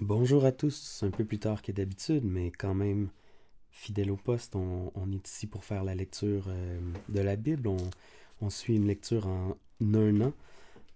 Bonjour 0.00 0.44
à 0.44 0.52
tous, 0.52 1.02
un 1.02 1.10
peu 1.10 1.24
plus 1.24 1.40
tard 1.40 1.60
que 1.60 1.72
d'habitude, 1.72 2.22
mais 2.22 2.52
quand 2.52 2.72
même 2.72 3.08
fidèle 3.72 4.12
au 4.12 4.16
poste, 4.16 4.54
on, 4.54 4.92
est 5.12 5.28
ici 5.28 5.48
pour 5.48 5.64
faire 5.64 5.82
la 5.82 5.96
lecture 5.96 6.44
euh, 6.46 6.78
de 7.08 7.18
la 7.18 7.34
Bible. 7.34 7.68
On, 8.40 8.48
suit 8.48 8.76
une 8.76 8.86
lecture 8.86 9.26
en 9.26 9.56
un 9.80 10.20
an. 10.20 10.32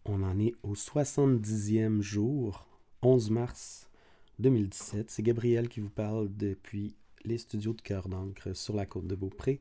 On 0.05 0.23
en 0.23 0.39
est 0.39 0.55
au 0.63 0.75
70e 0.75 2.01
jour, 2.01 2.69
11 3.03 3.31
mars 3.31 3.89
2017. 4.39 5.11
C'est 5.11 5.23
Gabriel 5.25 5.69
qui 5.69 5.81
vous 5.81 5.91
parle 5.91 6.29
depuis 6.37 6.95
les 7.25 7.39
studios 7.39 7.73
de 7.73 7.83
Cœur 7.83 8.09
d'encre 8.09 8.55
sur 8.55 8.77
la 8.77 8.87
côte 8.87 9.09
de 9.09 9.17
Beaupré. 9.17 9.59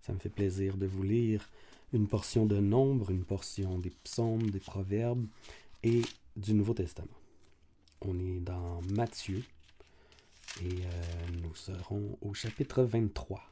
Ça 0.00 0.14
me 0.14 0.18
fait 0.18 0.30
plaisir 0.30 0.78
de 0.78 0.86
vous 0.86 1.02
lire 1.02 1.50
une 1.92 2.06
portion 2.06 2.46
de 2.46 2.58
Nombre, 2.58 3.10
une 3.10 3.24
portion 3.24 3.78
des 3.78 3.92
psaumes, 4.02 4.48
des 4.48 4.60
proverbes 4.60 5.26
et 5.82 6.00
du 6.36 6.54
Nouveau 6.54 6.72
Testament. 6.72 7.17
On 8.00 8.18
est 8.18 8.40
dans 8.40 8.80
Matthieu 8.94 9.42
et 10.62 10.68
euh, 10.68 11.40
nous 11.42 11.54
serons 11.54 12.16
au 12.20 12.32
chapitre 12.32 12.82
23. 12.84 13.42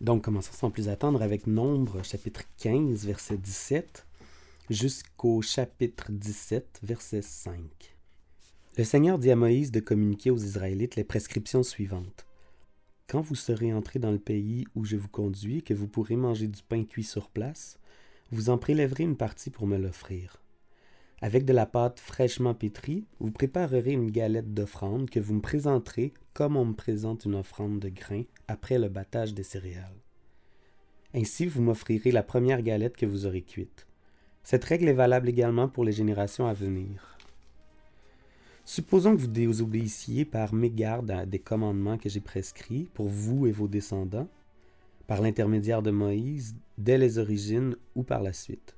Donc, 0.00 0.24
commençons 0.24 0.52
sans 0.52 0.70
plus 0.70 0.88
attendre 0.88 1.22
avec 1.22 1.46
Nombre, 1.46 2.02
chapitre 2.04 2.42
15, 2.58 3.06
verset 3.06 3.36
17, 3.36 4.06
jusqu'au 4.70 5.42
chapitre 5.42 6.10
17, 6.10 6.80
verset 6.82 7.22
5. 7.22 7.60
Le 8.76 8.84
Seigneur 8.84 9.18
dit 9.18 9.30
à 9.30 9.36
Moïse 9.36 9.72
de 9.72 9.80
communiquer 9.80 10.30
aux 10.30 10.38
Israélites 10.38 10.96
les 10.96 11.04
prescriptions 11.04 11.62
suivantes. 11.62 12.26
Quand 13.08 13.20
vous 13.20 13.34
serez 13.34 13.72
entrés 13.72 13.98
dans 13.98 14.12
le 14.12 14.18
pays 14.18 14.66
où 14.74 14.84
je 14.84 14.96
vous 14.96 15.08
conduis, 15.08 15.62
que 15.62 15.74
vous 15.74 15.88
pourrez 15.88 16.16
manger 16.16 16.46
du 16.46 16.62
pain 16.62 16.84
cuit 16.84 17.04
sur 17.04 17.28
place, 17.28 17.78
vous 18.30 18.50
en 18.50 18.58
prélèverez 18.58 19.04
une 19.04 19.16
partie 19.16 19.50
pour 19.50 19.66
me 19.66 19.78
l'offrir. 19.78 20.42
Avec 21.20 21.44
de 21.44 21.52
la 21.52 21.66
pâte 21.66 21.98
fraîchement 21.98 22.54
pétrie, 22.54 23.04
vous 23.18 23.32
préparerez 23.32 23.92
une 23.92 24.10
galette 24.10 24.54
d'offrande 24.54 25.10
que 25.10 25.18
vous 25.18 25.34
me 25.34 25.40
présenterez 25.40 26.14
comme 26.32 26.56
on 26.56 26.64
me 26.64 26.74
présente 26.74 27.24
une 27.24 27.34
offrande 27.34 27.80
de 27.80 27.88
grains 27.88 28.22
après 28.46 28.78
le 28.78 28.88
battage 28.88 29.34
des 29.34 29.42
céréales. 29.42 29.96
Ainsi, 31.14 31.46
vous 31.46 31.60
m'offrirez 31.60 32.12
la 32.12 32.22
première 32.22 32.62
galette 32.62 32.96
que 32.96 33.06
vous 33.06 33.26
aurez 33.26 33.42
cuite. 33.42 33.86
Cette 34.44 34.64
règle 34.64 34.88
est 34.88 34.94
valable 34.94 35.28
également 35.28 35.68
pour 35.68 35.84
les 35.84 35.90
générations 35.90 36.46
à 36.46 36.54
venir. 36.54 37.18
Supposons 38.64 39.16
que 39.16 39.20
vous 39.20 39.26
désobéissiez 39.26 40.24
par 40.24 40.54
mégarde 40.54 41.10
à 41.10 41.26
des 41.26 41.40
commandements 41.40 41.98
que 41.98 42.08
j'ai 42.08 42.20
prescrits 42.20 42.88
pour 42.94 43.08
vous 43.08 43.46
et 43.46 43.52
vos 43.52 43.66
descendants, 43.66 44.28
par 45.08 45.20
l'intermédiaire 45.20 45.82
de 45.82 45.90
Moïse, 45.90 46.54
dès 46.76 46.98
les 46.98 47.18
origines 47.18 47.74
ou 47.96 48.04
par 48.04 48.22
la 48.22 48.32
suite. 48.32 48.77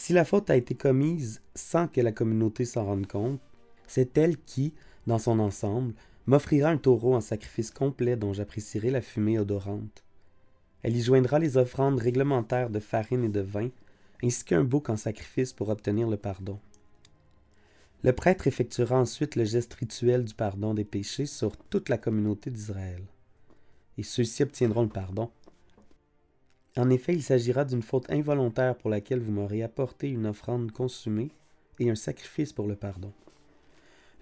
Si 0.00 0.12
la 0.12 0.24
faute 0.24 0.48
a 0.48 0.54
été 0.54 0.76
commise 0.76 1.42
sans 1.56 1.88
que 1.88 2.00
la 2.00 2.12
communauté 2.12 2.64
s'en 2.64 2.84
rende 2.84 3.08
compte, 3.08 3.40
c'est 3.88 4.16
elle 4.16 4.38
qui, 4.38 4.72
dans 5.08 5.18
son 5.18 5.40
ensemble, 5.40 5.92
m'offrira 6.28 6.70
un 6.70 6.76
taureau 6.76 7.16
en 7.16 7.20
sacrifice 7.20 7.72
complet 7.72 8.14
dont 8.14 8.32
j'apprécierai 8.32 8.92
la 8.92 9.00
fumée 9.00 9.40
odorante. 9.40 10.04
Elle 10.84 10.96
y 10.96 11.02
joindra 11.02 11.40
les 11.40 11.56
offrandes 11.56 11.98
réglementaires 11.98 12.70
de 12.70 12.78
farine 12.78 13.24
et 13.24 13.28
de 13.28 13.40
vin, 13.40 13.70
ainsi 14.22 14.44
qu'un 14.44 14.62
bouc 14.62 14.88
en 14.88 14.96
sacrifice 14.96 15.52
pour 15.52 15.68
obtenir 15.68 16.08
le 16.08 16.16
pardon. 16.16 16.60
Le 18.04 18.12
prêtre 18.12 18.46
effectuera 18.46 18.96
ensuite 19.00 19.34
le 19.34 19.44
geste 19.44 19.74
rituel 19.74 20.24
du 20.24 20.32
pardon 20.32 20.74
des 20.74 20.84
péchés 20.84 21.26
sur 21.26 21.56
toute 21.56 21.88
la 21.88 21.98
communauté 21.98 22.52
d'Israël. 22.52 23.02
Et 23.98 24.04
ceux-ci 24.04 24.44
obtiendront 24.44 24.82
le 24.82 24.88
pardon, 24.88 25.32
en 26.78 26.90
effet, 26.90 27.12
il 27.12 27.22
s'agira 27.22 27.64
d'une 27.64 27.82
faute 27.82 28.10
involontaire 28.10 28.76
pour 28.76 28.88
laquelle 28.88 29.20
vous 29.20 29.32
m'aurez 29.32 29.62
apporté 29.62 30.08
une 30.08 30.26
offrande 30.26 30.70
consumée 30.70 31.30
et 31.80 31.90
un 31.90 31.96
sacrifice 31.96 32.52
pour 32.52 32.68
le 32.68 32.76
pardon. 32.76 33.12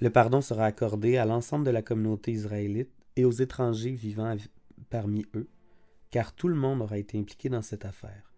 Le 0.00 0.10
pardon 0.10 0.40
sera 0.40 0.64
accordé 0.64 1.16
à 1.18 1.26
l'ensemble 1.26 1.64
de 1.64 1.70
la 1.70 1.82
communauté 1.82 2.32
israélite 2.32 2.90
et 3.16 3.24
aux 3.24 3.32
étrangers 3.32 3.92
vivant 3.92 4.34
parmi 4.90 5.26
eux, 5.34 5.48
car 6.10 6.32
tout 6.32 6.48
le 6.48 6.54
monde 6.54 6.82
aura 6.82 6.98
été 6.98 7.18
impliqué 7.18 7.48
dans 7.48 7.62
cette 7.62 7.84
affaire. 7.84 8.32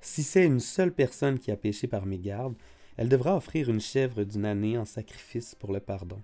Si 0.00 0.22
c'est 0.22 0.44
une 0.44 0.60
seule 0.60 0.92
personne 0.92 1.38
qui 1.38 1.50
a 1.50 1.56
péché 1.56 1.86
par 1.86 2.06
mégarde, 2.06 2.54
elle 2.96 3.08
devra 3.08 3.36
offrir 3.36 3.70
une 3.70 3.80
chèvre 3.80 4.24
d'une 4.24 4.44
année 4.44 4.76
en 4.76 4.84
sacrifice 4.84 5.54
pour 5.54 5.72
le 5.72 5.80
pardon. 5.80 6.20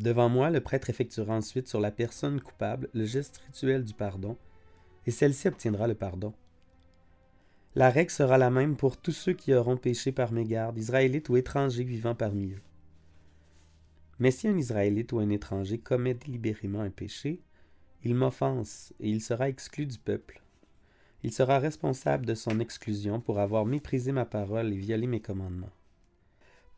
Devant 0.00 0.30
moi, 0.30 0.48
le 0.48 0.62
prêtre 0.62 0.88
effectuera 0.88 1.34
ensuite 1.34 1.68
sur 1.68 1.78
la 1.78 1.90
personne 1.90 2.40
coupable 2.40 2.88
le 2.94 3.04
geste 3.04 3.36
rituel 3.46 3.84
du 3.84 3.92
pardon, 3.92 4.38
et 5.06 5.10
celle-ci 5.10 5.46
obtiendra 5.46 5.86
le 5.86 5.94
pardon. 5.94 6.32
La 7.74 7.90
règle 7.90 8.10
sera 8.10 8.38
la 8.38 8.48
même 8.48 8.76
pour 8.76 8.96
tous 8.96 9.12
ceux 9.12 9.34
qui 9.34 9.52
auront 9.52 9.76
péché 9.76 10.10
par 10.10 10.32
mégarde, 10.32 10.78
israélites 10.78 11.28
ou 11.28 11.36
étrangers 11.36 11.84
vivant 11.84 12.14
parmi 12.14 12.52
eux. 12.52 12.62
Mais 14.18 14.30
si 14.30 14.48
un 14.48 14.56
Israélite 14.56 15.12
ou 15.12 15.18
un 15.18 15.28
étranger 15.28 15.76
commet 15.76 16.14
délibérément 16.14 16.80
un 16.80 16.90
péché, 16.90 17.42
il 18.02 18.14
m'offense 18.14 18.94
et 19.00 19.10
il 19.10 19.20
sera 19.20 19.50
exclu 19.50 19.84
du 19.84 19.98
peuple. 19.98 20.40
Il 21.22 21.32
sera 21.32 21.58
responsable 21.58 22.24
de 22.24 22.34
son 22.34 22.58
exclusion 22.58 23.20
pour 23.20 23.38
avoir 23.38 23.66
méprisé 23.66 24.12
ma 24.12 24.24
parole 24.24 24.72
et 24.72 24.78
violé 24.78 25.06
mes 25.06 25.20
commandements. 25.20 25.72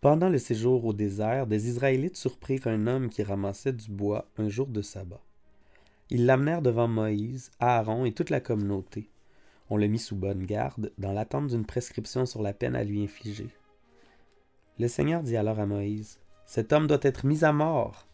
Pendant 0.03 0.29
le 0.29 0.39
séjour 0.39 0.85
au 0.85 0.93
désert, 0.93 1.47
des 1.47 1.69
Israélites 1.69 2.17
surprirent 2.17 2.67
un 2.67 2.89
homme 2.89 3.09
qui 3.09 3.23
ramassait 3.23 3.73
du 3.73 3.89
bois 3.89 4.27
un 4.37 4.49
jour 4.49 4.67
de 4.67 4.83
sabbat. 4.83 5.23
Ils 6.11 6.27
l'amenèrent 6.27 6.61
devant 6.61 6.89
Moïse, 6.89 7.53
Aaron 7.61 8.05
et 8.05 8.11
toute 8.11 8.29
la 8.29 8.41
communauté. 8.41 9.09
On 9.71 9.77
le 9.77 9.87
mit 9.87 10.01
sous 10.01 10.17
bonne 10.17 10.45
garde, 10.45 10.91
dans 10.99 11.13
l'attente 11.13 11.47
d'une 11.47 11.65
prescription 11.65 12.27
sur 12.27 12.43
la 12.43 12.53
peine 12.53 12.75
à 12.75 12.83
lui 12.83 13.05
infliger. 13.05 13.47
Le 14.81 14.89
Seigneur 14.89 15.23
dit 15.23 15.37
alors 15.37 15.61
à 15.61 15.67
Moïse, 15.67 16.19
Cet 16.47 16.73
homme 16.73 16.89
doit 16.89 16.99
être 17.03 17.25
mis 17.25 17.45
à 17.45 17.53
mort. 17.53 18.09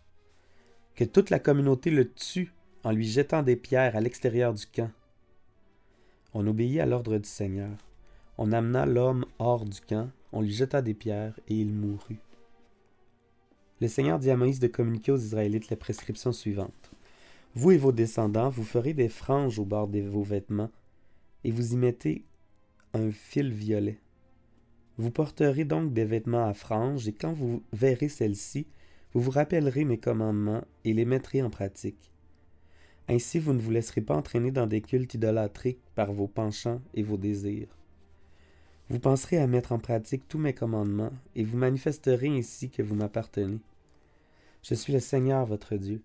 Que 0.95 1.05
toute 1.05 1.31
la 1.31 1.39
communauté 1.39 1.91
le 1.91 2.13
tue 2.13 2.53
en 2.85 2.93
lui 2.93 3.09
jetant 3.09 3.43
des 3.43 3.57
pierres 3.57 3.97
à 3.97 4.03
l'extérieur 4.03 4.53
du 4.53 4.67
camp. 4.67 4.91
On 6.35 6.47
obéit 6.47 6.81
à 6.81 6.87
l'ordre 6.87 7.17
du 7.17 7.29
Seigneur. 7.29 7.79
On 8.37 8.53
amena 8.53 8.85
l'homme 8.85 9.25
hors 9.39 9.65
du 9.65 9.81
camp, 9.81 10.11
on 10.33 10.43
lui 10.43 10.53
jeta 10.53 10.83
des 10.83 10.95
pierres, 10.95 11.39
et 11.49 11.55
il 11.55 11.73
mourut. 11.73 12.21
Le 13.81 13.89
Seigneur 13.89 14.19
dit 14.19 14.31
à 14.31 14.37
Moïse 14.37 14.61
de 14.61 14.67
communiquer 14.67 15.13
aux 15.13 15.19
Israélites 15.19 15.71
les 15.71 15.77
prescriptions 15.77 16.33
suivantes. 16.33 16.91
Vous 17.55 17.71
et 17.71 17.79
vos 17.79 17.93
descendants, 17.93 18.51
vous 18.51 18.65
ferez 18.65 18.93
des 18.93 19.09
franges 19.09 19.59
au 19.59 19.65
bord 19.65 19.89
de 19.89 20.01
vos 20.01 20.23
vêtements, 20.23 20.71
et 21.45 21.51
vous 21.51 21.73
y 21.75 21.77
mettez 21.77 22.25
un 22.95 23.11
fil 23.11 23.53
violet. 23.53 23.99
Vous 24.97 25.13
porterez 25.13 25.65
donc 25.65 25.93
des 25.93 26.05
vêtements 26.05 26.47
à 26.47 26.55
franges, 26.55 27.07
et 27.07 27.13
quand 27.13 27.33
vous 27.33 27.63
verrez 27.73 28.09
celles-ci, 28.09 28.67
vous 29.15 29.21
vous 29.21 29.31
rappellerez 29.31 29.85
mes 29.85 29.99
commandements 29.99 30.65
et 30.85 30.93
les 30.93 31.05
mettrez 31.05 31.41
en 31.43 31.51
pratique. 31.51 32.13
Ainsi 33.09 33.39
vous 33.39 33.55
ne 33.55 33.61
vous 33.61 33.71
laisserez 33.71 34.03
pas 34.03 34.17
entraîner 34.17 34.51
dans 34.51 34.67
des 34.67 34.83
cultes 34.83 35.15
idolâtriques 35.15 35.81
par 35.95 36.13
vos 36.13 36.27
penchants 36.27 36.83
et 36.95 37.03
vos 37.03 37.17
désirs. 37.17 37.78
Vous 38.91 38.99
penserez 38.99 39.37
à 39.39 39.47
mettre 39.47 39.73
en 39.73 39.79
pratique 39.79 40.27
tous 40.29 40.39
mes 40.39 40.55
commandements, 40.55 41.13
et 41.35 41.45
vous 41.45 41.59
manifesterez 41.59 42.29
ainsi 42.29 42.71
que 42.71 42.83
vous 42.83 42.95
m'appartenez. 42.95 43.59
Je 44.63 44.75
suis 44.75 44.95
le 44.95 45.01
Seigneur 45.01 45.45
votre 45.45 45.77
Dieu. 45.77 46.03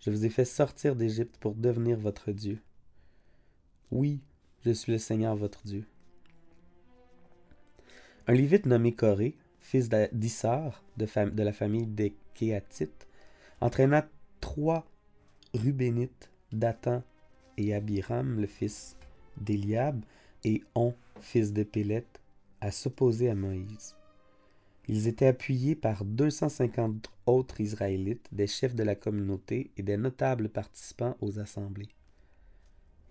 Je 0.00 0.10
vous 0.10 0.24
ai 0.24 0.30
fait 0.30 0.46
sortir 0.46 0.96
d'Égypte 0.96 1.36
pour 1.38 1.54
devenir 1.54 1.98
votre 1.98 2.32
Dieu. 2.32 2.58
Oui, 3.90 4.20
je 4.64 4.70
suis 4.70 4.92
le 4.92 4.98
Seigneur 4.98 5.36
votre 5.36 5.62
Dieu. 5.64 5.84
Un 8.26 8.32
Lévite 8.32 8.66
nommé 8.66 8.92
Corée, 8.92 9.36
fils 9.60 9.88
d'Issar, 10.12 10.82
de, 10.96 11.42
la 11.42 11.52
famille 11.52 11.86
des 11.86 12.16
Kéatites, 12.34 13.06
entraîna 13.60 14.08
trois 14.40 14.86
Rubénites, 15.54 16.30
Dathan 16.52 17.02
et 17.56 17.74
Abiram, 17.74 18.40
le 18.40 18.46
fils 18.46 18.96
d'Eliab, 19.36 20.02
et 20.46 20.62
On, 20.74 20.94
fils 21.20 21.52
de 21.52 21.64
Pélette, 21.64 22.20
à 22.62 22.70
s'opposer 22.70 23.28
à 23.28 23.34
Moïse. 23.34 23.96
Ils 24.88 25.08
étaient 25.08 25.26
appuyés 25.26 25.74
par 25.74 26.04
250 26.04 27.10
autres 27.26 27.60
Israélites, 27.60 28.28
des 28.30 28.46
chefs 28.46 28.76
de 28.76 28.84
la 28.84 28.94
communauté 28.94 29.70
et 29.76 29.82
des 29.82 29.96
notables 29.96 30.48
participants 30.48 31.16
aux 31.20 31.40
assemblées. 31.40 31.88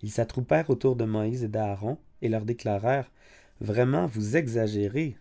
Ils 0.02 0.10
s'attroupèrent 0.10 0.70
autour 0.70 0.96
de 0.96 1.04
Moïse 1.04 1.44
et 1.44 1.48
d'Aaron 1.48 1.98
et 2.22 2.28
leur 2.28 2.44
déclarèrent 2.44 3.12
Vraiment, 3.60 4.06
vous 4.06 4.36
exagérez. 4.36 5.16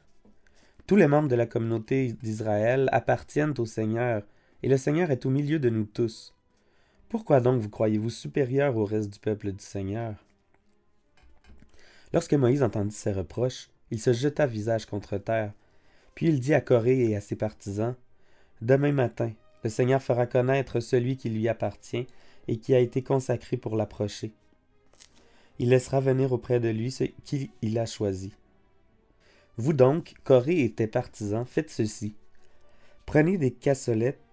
Tous 0.88 0.96
les 0.98 1.08
membres 1.08 1.30
de 1.30 1.36
la 1.36 1.46
communauté 1.46 2.14
d'Israël 2.22 2.90
appartiennent 2.92 3.54
au 3.58 3.66
Seigneur, 3.66 4.24
et 4.62 4.68
le 4.68 4.78
Seigneur 4.78 5.12
est 5.12 5.26
au 5.26 5.30
milieu 5.30 5.60
de 5.60 5.70
nous 5.70 5.86
tous. 5.86 6.34
Pourquoi 7.08 7.40
donc 7.40 7.62
vous 7.62 7.70
croyez-vous 7.70 8.10
supérieur 8.10 8.76
au 8.78 8.84
reste 8.86 9.14
du 9.14 9.20
peuple 9.20 9.52
du 9.54 9.64
Seigneur? 9.64 10.25
Lorsque 12.16 12.34
Moïse 12.34 12.64
entendit 12.64 12.96
ces 12.96 13.12
reproches, 13.12 13.68
il 13.92 14.00
se 14.00 14.14
jeta 14.14 14.48
visage 14.48 14.86
contre 14.86 15.18
terre. 15.18 15.52
Puis 16.16 16.28
il 16.28 16.40
dit 16.40 16.54
à 16.54 16.62
Corée 16.62 17.10
et 17.10 17.16
à 17.18 17.20
ses 17.20 17.36
partisans 17.36 17.94
Demain 18.62 18.94
matin, 18.94 19.34
le 19.66 19.70
Seigneur 19.70 20.02
fera 20.02 20.26
connaître 20.26 20.80
celui 20.80 21.18
qui 21.18 21.30
lui 21.30 21.50
appartient 21.50 22.08
et 22.48 22.58
qui 22.58 22.74
a 22.74 22.80
été 22.80 23.04
consacré 23.04 23.58
pour 23.58 23.76
l'approcher. 23.76 24.32
Il 25.60 25.72
laissera 25.72 26.00
venir 26.00 26.32
auprès 26.32 26.62
de 26.62 26.70
lui 26.70 26.90
ce 26.90 27.04
qu'il 27.26 27.78
a 27.78 27.86
choisi. 27.86 28.32
Vous 29.58 29.74
donc, 29.74 30.14
Corée 30.24 30.64
et 30.64 30.72
tes 30.72 30.88
partisans, 30.88 31.46
faites 31.46 31.70
ceci. 31.70 32.16
Prenez 33.06 33.38
des 33.38 33.52
cassolettes, 33.52 34.24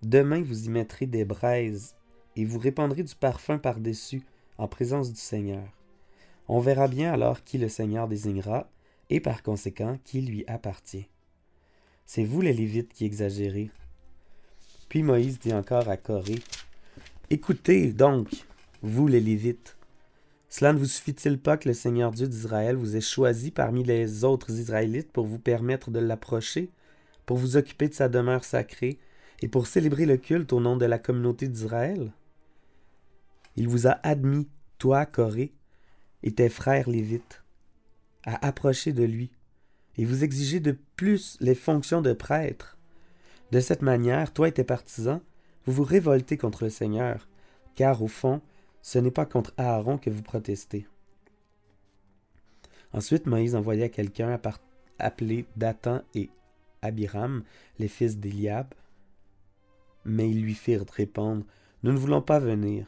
demain 0.00 0.40
vous 0.40 0.64
y 0.64 0.70
mettrez 0.70 1.04
des 1.04 1.26
braises, 1.26 1.96
et 2.34 2.46
vous 2.46 2.58
répandrez 2.58 3.02
du 3.02 3.14
parfum 3.14 3.58
par-dessus, 3.58 4.22
en 4.56 4.68
présence 4.68 5.12
du 5.12 5.20
Seigneur. 5.20 5.68
On 6.48 6.60
verra 6.60 6.88
bien 6.88 7.12
alors 7.12 7.44
qui 7.44 7.58
le 7.58 7.68
Seigneur 7.68 8.08
désignera, 8.08 8.70
et 9.10 9.20
par 9.20 9.42
conséquent 9.42 9.98
qui 10.04 10.20
lui 10.20 10.44
appartient. 10.46 11.08
C'est 12.06 12.24
vous 12.24 12.40
les 12.40 12.52
Lévites 12.52 12.92
qui 12.92 13.04
exagérez. 13.04 13.70
Puis 14.88 15.02
Moïse 15.02 15.38
dit 15.38 15.52
encore 15.52 15.88
à 15.88 15.96
Corée, 15.96 16.42
Écoutez 17.30 17.92
donc, 17.92 18.28
vous 18.82 19.08
les 19.08 19.20
Lévites, 19.20 19.76
cela 20.48 20.72
ne 20.72 20.78
vous 20.78 20.86
suffit-il 20.86 21.38
pas 21.38 21.56
que 21.56 21.68
le 21.68 21.74
Seigneur 21.74 22.12
Dieu 22.12 22.28
d'Israël 22.28 22.76
vous 22.76 22.96
ait 22.96 23.00
choisi 23.00 23.50
parmi 23.50 23.82
les 23.82 24.24
autres 24.24 24.50
Israélites 24.50 25.10
pour 25.10 25.26
vous 25.26 25.40
permettre 25.40 25.90
de 25.90 25.98
l'approcher, 25.98 26.70
pour 27.26 27.36
vous 27.36 27.56
occuper 27.56 27.88
de 27.88 27.94
sa 27.94 28.08
demeure 28.08 28.44
sacrée 28.44 28.98
et 29.42 29.48
pour 29.48 29.66
célébrer 29.66 30.06
le 30.06 30.16
culte 30.16 30.52
au 30.52 30.60
nom 30.60 30.76
de 30.76 30.86
la 30.86 30.98
communauté 30.98 31.48
d'Israël? 31.48 32.12
Il 33.56 33.68
vous 33.68 33.86
a 33.86 33.98
admis, 34.02 34.48
toi, 34.78 35.04
Corée, 35.04 35.52
tes 36.32 36.48
frères 36.48 36.88
Lévites, 36.88 37.42
à 38.24 38.46
approcher 38.46 38.92
de 38.92 39.04
lui, 39.04 39.30
et 39.96 40.04
vous 40.04 40.24
exigez 40.24 40.60
de 40.60 40.76
plus 40.96 41.36
les 41.40 41.54
fonctions 41.54 42.02
de 42.02 42.12
prêtre. 42.12 42.76
De 43.52 43.60
cette 43.60 43.82
manière, 43.82 44.32
toi 44.32 44.48
et 44.48 44.52
tes 44.52 44.64
partisans, 44.64 45.20
vous 45.64 45.72
vous 45.72 45.84
révoltez 45.84 46.36
contre 46.36 46.64
le 46.64 46.70
Seigneur, 46.70 47.28
car 47.74 48.02
au 48.02 48.08
fond, 48.08 48.40
ce 48.82 48.98
n'est 48.98 49.10
pas 49.10 49.26
contre 49.26 49.54
Aaron 49.56 49.98
que 49.98 50.10
vous 50.10 50.22
protestez. 50.22 50.86
Ensuite, 52.92 53.26
Moïse 53.26 53.54
envoya 53.54 53.88
quelqu'un 53.88 54.38
appelé 54.98 55.46
Dathan 55.56 56.02
et 56.14 56.30
Abiram, 56.82 57.42
les 57.78 57.88
fils 57.88 58.18
d'Eliab, 58.18 58.72
mais 60.04 60.30
ils 60.30 60.40
lui 60.40 60.54
firent 60.54 60.84
répondre 60.90 61.44
Nous 61.82 61.92
ne 61.92 61.98
voulons 61.98 62.22
pas 62.22 62.38
venir. 62.38 62.86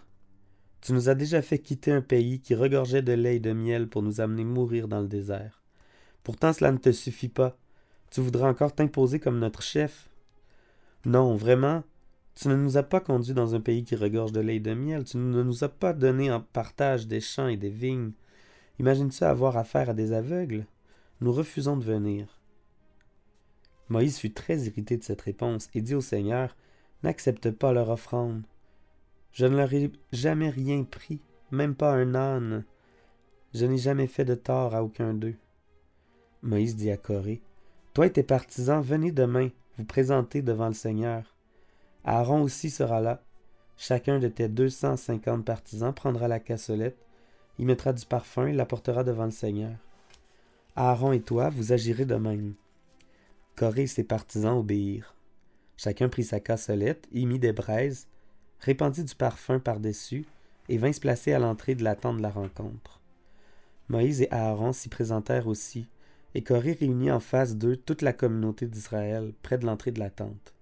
Tu 0.81 0.93
nous 0.93 1.09
as 1.09 1.15
déjà 1.15 1.43
fait 1.43 1.59
quitter 1.59 1.93
un 1.93 2.01
pays 2.01 2.41
qui 2.41 2.55
regorgeait 2.55 3.03
de 3.03 3.13
lait 3.13 3.37
et 3.37 3.41
de 3.41 3.53
miel 3.53 3.89
pour 3.89 4.03
nous 4.03 4.21
amener 4.21 4.45
mourir 4.45 4.89
dans 4.89 5.01
le 5.01 5.09
désert. 5.09 5.63
Pourtant 6.23 6.53
cela 6.53 6.73
ne 6.73 6.79
te 6.79 6.93
suffit 6.93 7.29
pas. 7.29 7.57
Tu 8.11 8.21
voudrais 8.21 8.49
encore 8.49 8.75
t'imposer 8.75 9.21
comme 9.21 9.39
notre 9.39 9.63
chef. 9.63 10.09
Non, 11.05 11.35
vraiment, 11.35 11.83
tu 12.35 12.49
ne 12.49 12.55
nous 12.55 12.77
as 12.77 12.83
pas 12.83 13.01
conduits 13.01 13.35
dans 13.35 13.55
un 13.55 13.61
pays 13.61 13.83
qui 13.85 13.97
regorge 13.97 14.33
de 14.33 14.41
lait 14.41 14.57
et 14.57 14.61
de 14.61 14.75
miel. 14.75 15.05
Tu 15.05 15.17
ne 15.17 15.43
nous 15.43 15.65
as 15.65 15.69
pas 15.69 15.93
donné 15.93 16.31
en 16.31 16.41
partage 16.41 17.07
des 17.07 17.21
champs 17.21 17.49
et 17.49 17.57
des 17.57 17.71
vignes. 17.71 18.13
Imagines-tu 18.79 19.25
avoir 19.25 19.57
affaire 19.57 19.91
à 19.91 19.95
des 19.95 20.13
aveugles? 20.13 20.67
Nous 21.21 21.33
refusons 21.33 21.77
de 21.77 21.85
venir. 21.85 22.39
Moïse 23.89 24.19
fut 24.19 24.33
très 24.33 24.59
irrité 24.59 24.97
de 24.97 25.03
cette 25.03 25.23
réponse 25.23 25.69
et 25.75 25.81
dit 25.81 25.95
au 25.95 26.01
Seigneur 26.01 26.57
N'accepte 27.03 27.51
pas 27.51 27.73
leur 27.73 27.91
offrande. 27.91 28.43
Je 29.38 29.46
ne 29.46 29.56
leur 29.56 29.73
ai 29.73 29.93
jamais 30.11 30.50
rien 30.50 30.82
pris, 30.82 31.20
même 31.52 31.76
pas 31.76 31.93
un 31.93 32.17
âne. 32.17 32.64
Je 33.55 33.67
n'ai 33.67 33.79
jamais 33.79 34.08
fait 34.08 34.25
de 34.25 34.35
tort 34.35 34.75
à 34.75 34.82
aucun 34.82 35.14
d'eux. 35.14 35.37
Moïse 36.43 36.75
dit 36.75 36.90
à 36.90 36.96
Corée 36.96 37.40
Toi 37.94 38.06
et 38.06 38.12
tes 38.12 38.25
partisans, 38.25 38.82
venez 38.82 39.12
demain 39.12 39.50
vous 39.76 39.85
présenter 39.85 40.43
devant 40.43 40.67
le 40.67 40.75
Seigneur. 40.75 41.37
Aaron 42.02 42.43
aussi 42.43 42.69
sera 42.69 43.00
là. 43.00 43.23
Chacun 43.76 44.19
de 44.19 44.26
tes 44.26 44.49
deux 44.49 44.70
cent 44.70 44.96
cinquante 44.96 45.44
partisans 45.44 45.94
prendra 45.94 46.26
la 46.26 46.41
cassolette, 46.41 46.99
y 47.61 47.64
mettra 47.64 47.93
du 47.93 48.05
parfum 48.06 48.49
et 48.49 48.52
l'apportera 48.52 49.05
devant 49.05 49.26
le 49.26 49.31
Seigneur. 49.31 49.76
Aaron 50.75 51.12
et 51.12 51.20
toi, 51.20 51.49
vous 51.49 51.73
agirez 51.73 52.06
de 52.06 52.17
même. 52.17 52.55
Corée 53.55 53.82
et 53.82 53.87
ses 53.87 54.02
partisans 54.02 54.58
obéirent. 54.58 55.14
Chacun 55.76 56.08
prit 56.08 56.25
sa 56.25 56.41
cassolette, 56.41 57.06
y 57.12 57.25
mit 57.25 57.38
des 57.38 57.52
braises, 57.52 58.08
répandit 58.60 59.05
du 59.05 59.14
parfum 59.14 59.58
par-dessus, 59.58 60.25
et 60.69 60.78
vint 60.78 60.93
se 60.93 61.00
placer 61.00 61.32
à 61.32 61.38
l'entrée 61.38 61.75
de 61.75 61.84
la 61.84 61.96
tente 61.96 62.19
de 62.19 62.22
la 62.22 62.31
rencontre. 62.31 63.00
Moïse 63.88 64.20
et 64.22 64.31
Aaron 64.31 64.72
s'y 64.72 64.88
présentèrent 64.88 65.46
aussi, 65.46 65.88
et 66.34 66.43
Corée 66.43 66.76
réunit 66.78 67.10
en 67.10 67.20
face 67.20 67.56
d'eux 67.56 67.76
toute 67.76 68.02
la 68.02 68.12
communauté 68.12 68.66
d'Israël, 68.66 69.32
près 69.43 69.56
de 69.56 69.64
l'entrée 69.64 69.93
de 69.93 69.99
la 69.99 70.10
tente. 70.10 70.55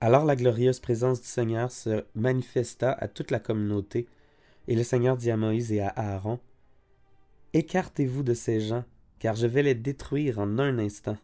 Alors 0.00 0.24
la 0.24 0.36
glorieuse 0.36 0.80
présence 0.80 1.20
du 1.20 1.26
Seigneur 1.26 1.70
se 1.70 2.04
manifesta 2.14 2.92
à 2.92 3.08
toute 3.08 3.30
la 3.30 3.40
communauté, 3.40 4.06
et 4.68 4.76
le 4.76 4.84
Seigneur 4.84 5.16
dit 5.16 5.30
à 5.30 5.36
Moïse 5.36 5.72
et 5.72 5.80
à 5.80 5.88
Aaron, 5.88 6.38
Écartez-vous 7.52 8.22
de 8.22 8.34
ces 8.34 8.60
gens, 8.60 8.84
car 9.18 9.34
je 9.34 9.48
vais 9.48 9.64
les 9.64 9.74
détruire 9.74 10.38
en 10.38 10.58
un 10.60 10.78
instant. 10.78 11.18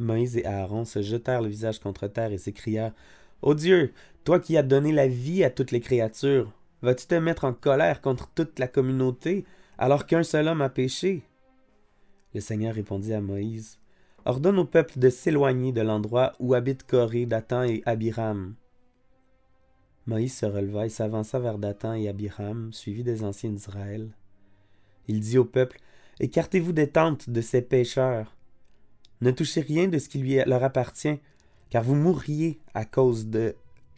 Moïse 0.00 0.36
et 0.36 0.44
Aaron 0.44 0.84
se 0.84 1.00
jetèrent 1.00 1.42
le 1.42 1.48
visage 1.48 1.78
contre 1.78 2.08
terre 2.08 2.32
et 2.32 2.38
s'écrièrent, 2.38 2.92
Ô 3.40 3.54
Dieu, 3.54 3.92
toi 4.24 4.40
qui 4.40 4.56
as 4.56 4.62
donné 4.62 4.90
la 4.90 5.06
vie 5.06 5.44
à 5.44 5.50
toutes 5.50 5.70
les 5.70 5.80
créatures, 5.80 6.52
vas-tu 6.82 7.06
te 7.06 7.14
mettre 7.14 7.44
en 7.44 7.52
colère 7.52 8.00
contre 8.00 8.28
toute 8.34 8.58
la 8.58 8.66
communauté, 8.66 9.44
alors 9.78 10.06
qu'un 10.06 10.24
seul 10.24 10.48
homme 10.48 10.60
a 10.60 10.68
péché? 10.68 11.22
Le 12.34 12.40
Seigneur 12.40 12.74
répondit 12.74 13.14
à 13.14 13.20
Moïse, 13.20 13.78
ordonne 14.24 14.58
au 14.58 14.64
peuple 14.64 14.98
de 14.98 15.08
s'éloigner 15.08 15.72
de 15.72 15.80
l'endroit 15.80 16.32
où 16.40 16.54
habitent 16.54 16.84
Corée, 16.84 17.26
Dathan 17.26 17.62
et 17.62 17.82
Abiram. 17.86 18.54
Moïse 20.06 20.36
se 20.36 20.46
releva 20.46 20.86
et 20.86 20.90
s'avança 20.90 21.38
vers 21.38 21.58
Dathan 21.58 21.94
et 21.94 22.08
Abiram, 22.08 22.72
suivi 22.72 23.04
des 23.04 23.22
anciens 23.22 23.50
d'Israël. 23.50 24.10
Il 25.06 25.20
dit 25.20 25.38
au 25.38 25.44
peuple 25.44 25.78
Écartez-vous 26.18 26.72
des 26.72 26.88
tentes 26.88 27.30
de 27.30 27.40
ces 27.40 27.62
pécheurs. 27.62 28.34
Ne 29.20 29.30
touchez 29.30 29.60
rien 29.60 29.86
de 29.86 29.98
ce 29.98 30.08
qui 30.08 30.22
leur 30.44 30.64
appartient, 30.64 31.20
car 31.70 31.82
vous 31.82 31.94
mourriez 31.94 32.60
à 32.74 32.84
cause 32.84 33.26
de 33.26 33.54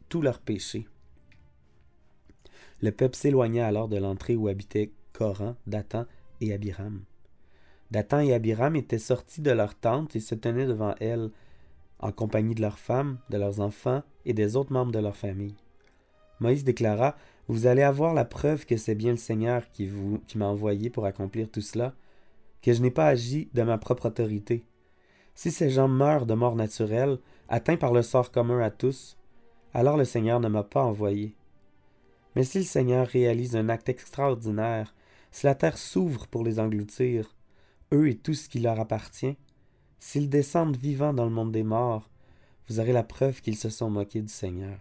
tous 0.08 0.22
leurs 0.22 0.40
péchés. 0.40 0.86
Le 2.82 2.92
peuple 2.92 3.16
s'éloigna 3.16 3.66
alors 3.66 3.88
de 3.88 3.98
l'entrée 3.98 4.36
où 4.36 4.48
habitaient 4.48 4.90
Coran, 5.12 5.56
Dathan 5.66 6.06
et 6.40 6.52
Abiram. 6.52 7.02
Dathan 7.90 8.20
et 8.20 8.32
Abiram 8.32 8.76
étaient 8.76 8.98
sortis 8.98 9.42
de 9.42 9.50
leur 9.50 9.74
tente 9.74 10.16
et 10.16 10.20
se 10.20 10.34
tenaient 10.34 10.66
devant 10.66 10.94
elle, 11.00 11.30
en 11.98 12.12
compagnie 12.12 12.54
de 12.54 12.62
leurs 12.62 12.78
femmes, 12.78 13.18
de 13.28 13.36
leurs 13.36 13.60
enfants 13.60 14.02
et 14.24 14.32
des 14.32 14.56
autres 14.56 14.72
membres 14.72 14.92
de 14.92 14.98
leur 14.98 15.16
famille. 15.16 15.56
Moïse 16.40 16.64
déclara 16.64 17.16
Vous 17.48 17.66
allez 17.66 17.82
avoir 17.82 18.14
la 18.14 18.24
preuve 18.24 18.64
que 18.64 18.78
c'est 18.78 18.94
bien 18.94 19.10
le 19.10 19.18
Seigneur 19.18 19.70
qui, 19.72 19.90
qui 20.26 20.38
m'a 20.38 20.46
envoyé 20.46 20.88
pour 20.88 21.04
accomplir 21.04 21.50
tout 21.50 21.60
cela, 21.60 21.94
que 22.62 22.72
je 22.72 22.80
n'ai 22.80 22.90
pas 22.90 23.06
agi 23.06 23.50
de 23.52 23.62
ma 23.62 23.76
propre 23.76 24.06
autorité. 24.06 24.64
Si 25.34 25.50
ces 25.50 25.70
gens 25.70 25.88
meurent 25.88 26.26
de 26.26 26.34
mort 26.34 26.56
naturelle, 26.56 27.18
atteints 27.48 27.76
par 27.76 27.92
le 27.92 28.02
sort 28.02 28.30
commun 28.30 28.60
à 28.60 28.70
tous, 28.70 29.16
alors 29.72 29.96
le 29.96 30.04
Seigneur 30.04 30.40
ne 30.40 30.48
m'a 30.48 30.64
pas 30.64 30.82
envoyé. 30.82 31.34
Mais 32.36 32.44
si 32.44 32.58
le 32.58 32.64
Seigneur 32.64 33.06
réalise 33.06 33.56
un 33.56 33.68
acte 33.68 33.88
extraordinaire, 33.88 34.94
si 35.30 35.46
la 35.46 35.54
terre 35.54 35.78
s'ouvre 35.78 36.26
pour 36.26 36.44
les 36.44 36.58
engloutir, 36.60 37.34
eux 37.92 38.08
et 38.08 38.16
tout 38.16 38.34
ce 38.34 38.48
qui 38.48 38.60
leur 38.60 38.78
appartient, 38.78 39.36
s'ils 39.98 40.30
descendent 40.30 40.76
vivants 40.76 41.12
dans 41.12 41.24
le 41.24 41.30
monde 41.30 41.52
des 41.52 41.62
morts, 41.62 42.08
vous 42.68 42.80
aurez 42.80 42.92
la 42.92 43.02
preuve 43.02 43.40
qu'ils 43.40 43.56
se 43.56 43.68
sont 43.68 43.90
moqués 43.90 44.22
du 44.22 44.32
Seigneur. 44.32 44.78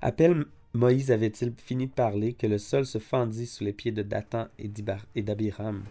À 0.00 0.12
peine 0.12 0.44
Moïse 0.74 1.10
avait-il 1.10 1.54
fini 1.56 1.86
de 1.86 1.92
parler 1.92 2.34
que 2.34 2.46
le 2.46 2.58
sol 2.58 2.84
se 2.86 2.98
fendit 2.98 3.46
sous 3.46 3.64
les 3.64 3.72
pieds 3.72 3.90
de 3.90 4.02
Dathan 4.02 4.46
et 4.58 5.22
d'Abiram. 5.22 5.82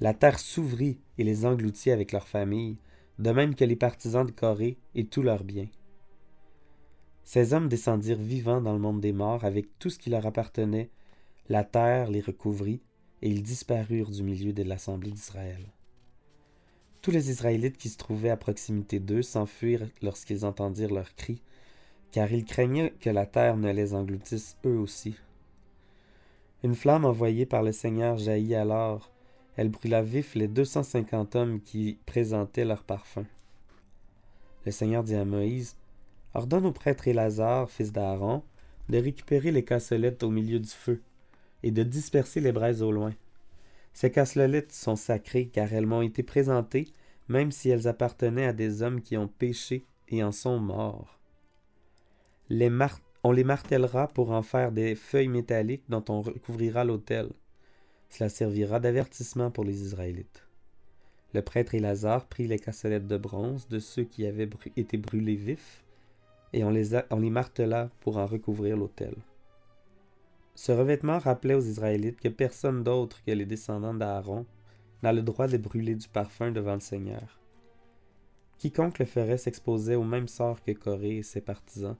La 0.00 0.12
terre 0.12 0.38
s'ouvrit 0.38 0.98
et 1.18 1.24
les 1.24 1.46
engloutit 1.46 1.90
avec 1.90 2.12
leurs 2.12 2.28
familles, 2.28 2.76
de 3.18 3.30
même 3.30 3.54
que 3.54 3.64
les 3.64 3.76
partisans 3.76 4.26
de 4.26 4.30
Corée 4.30 4.76
et 4.94 5.06
tous 5.06 5.22
leurs 5.22 5.44
biens. 5.44 5.68
Ces 7.24 7.54
hommes 7.54 7.68
descendirent 7.68 8.18
vivants 8.18 8.60
dans 8.60 8.74
le 8.74 8.78
monde 8.78 9.00
des 9.00 9.12
morts 9.12 9.44
avec 9.44 9.78
tout 9.78 9.90
ce 9.90 9.98
qui 9.98 10.10
leur 10.10 10.26
appartenait, 10.26 10.90
la 11.48 11.64
terre 11.64 12.10
les 12.10 12.20
recouvrit, 12.20 12.80
et 13.22 13.30
ils 13.30 13.42
disparurent 13.42 14.10
du 14.10 14.22
milieu 14.22 14.52
de 14.52 14.62
l'assemblée 14.62 15.10
d'Israël. 15.10 15.72
Tous 17.00 17.10
les 17.10 17.30
Israélites 17.30 17.78
qui 17.78 17.88
se 17.88 17.96
trouvaient 17.96 18.30
à 18.30 18.36
proximité 18.36 19.00
d'eux 19.00 19.22
s'enfuirent 19.22 19.88
lorsqu'ils 20.02 20.44
entendirent 20.44 20.92
leurs 20.92 21.14
cris, 21.14 21.40
car 22.12 22.30
ils 22.32 22.44
craignaient 22.44 22.92
que 23.00 23.10
la 23.10 23.26
terre 23.26 23.56
ne 23.56 23.72
les 23.72 23.94
engloutisse 23.94 24.56
eux 24.66 24.76
aussi. 24.76 25.16
Une 26.62 26.74
flamme 26.74 27.04
envoyée 27.04 27.46
par 27.46 27.62
le 27.62 27.72
Seigneur 27.72 28.18
jaillit 28.18 28.54
alors, 28.54 29.10
elle 29.56 29.70
brûla 29.70 30.02
vif 30.02 30.34
les 30.34 30.48
deux 30.48 30.64
cent 30.64 30.82
cinquante 30.82 31.34
hommes 31.34 31.60
qui 31.60 31.98
présentaient 32.06 32.64
leur 32.64 32.82
parfum. 32.82 33.24
Le 34.64 34.72
Seigneur 34.72 35.02
dit 35.02 35.14
à 35.14 35.24
Moïse, 35.24 35.76
Ordonne 36.34 36.66
au 36.66 36.72
prêtre 36.72 37.08
Élazar, 37.08 37.70
fils 37.70 37.92
d'Aaron, 37.92 38.42
de 38.88 38.98
récupérer 38.98 39.50
les 39.50 39.64
cassolettes 39.64 40.22
au 40.22 40.30
milieu 40.30 40.60
du 40.60 40.68
feu, 40.68 41.00
et 41.62 41.70
de 41.70 41.82
disperser 41.82 42.40
les 42.40 42.52
braises 42.52 42.82
au 42.82 42.92
loin. 42.92 43.14
Ces 43.94 44.10
cassolettes 44.10 44.72
sont 44.72 44.96
sacrées 44.96 45.46
car 45.46 45.72
elles 45.72 45.86
m'ont 45.86 46.02
été 46.02 46.22
présentées, 46.22 46.92
même 47.28 47.50
si 47.50 47.70
elles 47.70 47.88
appartenaient 47.88 48.46
à 48.46 48.52
des 48.52 48.82
hommes 48.82 49.00
qui 49.00 49.16
ont 49.16 49.28
péché 49.28 49.86
et 50.08 50.22
en 50.22 50.32
sont 50.32 50.58
morts. 50.58 51.18
on 53.24 53.32
les 53.32 53.44
martèlera 53.44 54.08
pour 54.08 54.30
en 54.30 54.42
faire 54.42 54.70
des 54.70 54.94
feuilles 54.94 55.28
métalliques 55.28 55.88
dont 55.88 56.04
on 56.10 56.20
recouvrira 56.20 56.84
l'autel. 56.84 57.30
Cela 58.08 58.28
servira 58.28 58.80
d'avertissement 58.80 59.50
pour 59.50 59.64
les 59.64 59.82
Israélites. 59.82 60.46
Le 61.34 61.42
prêtre 61.42 61.76
Lazare 61.76 62.26
prit 62.26 62.46
les 62.46 62.58
cassolettes 62.58 63.06
de 63.06 63.16
bronze 63.16 63.68
de 63.68 63.78
ceux 63.78 64.04
qui 64.04 64.26
avaient 64.26 64.48
été 64.76 64.96
brûlés 64.96 65.36
vifs, 65.36 65.84
et 66.52 66.64
on 66.64 66.70
les, 66.70 66.98
on 67.10 67.18
les 67.18 67.30
martela 67.30 67.90
pour 68.00 68.16
en 68.16 68.26
recouvrir 68.26 68.76
l'autel. 68.76 69.14
Ce 70.54 70.72
revêtement 70.72 71.18
rappelait 71.18 71.54
aux 71.54 71.60
Israélites 71.60 72.20
que 72.20 72.28
personne 72.28 72.82
d'autre 72.82 73.22
que 73.24 73.32
les 73.32 73.44
descendants 73.44 73.92
d'Aaron 73.92 74.46
n'a 75.02 75.12
le 75.12 75.22
droit 75.22 75.48
de 75.48 75.58
brûler 75.58 75.94
du 75.94 76.08
parfum 76.08 76.50
devant 76.50 76.74
le 76.74 76.80
Seigneur. 76.80 77.38
Quiconque 78.56 78.98
le 78.98 79.04
ferait 79.04 79.36
s'exposait 79.36 79.96
au 79.96 80.04
même 80.04 80.28
sort 80.28 80.62
que 80.62 80.72
Corée 80.72 81.18
et 81.18 81.22
ses 81.22 81.42
partisans, 81.42 81.96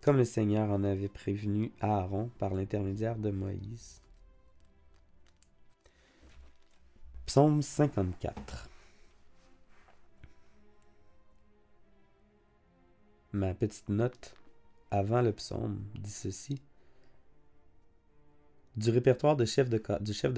comme 0.00 0.16
le 0.16 0.24
Seigneur 0.24 0.70
en 0.70 0.82
avait 0.82 1.08
prévenu 1.08 1.70
Aaron 1.80 2.30
par 2.38 2.54
l'intermédiaire 2.54 3.18
de 3.18 3.30
Moïse. 3.30 4.00
Psaume 7.28 7.60
54 7.60 8.70
Ma 13.32 13.52
petite 13.52 13.90
note 13.90 14.34
avant 14.90 15.20
le 15.20 15.32
psaume 15.32 15.84
dit 15.96 16.10
ceci. 16.10 16.62
Du 18.78 18.88
répertoire 18.88 19.36
du 19.36 19.44
chef 19.44 19.68
de 19.68 19.76